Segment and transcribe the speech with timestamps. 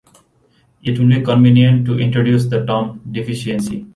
[0.83, 3.85] It will be convenient to introduce the term deficiency.